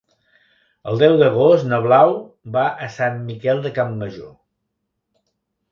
[0.91, 2.15] El deu d'agost na Blau
[2.57, 4.35] va a Sant Miquel de Campmajor.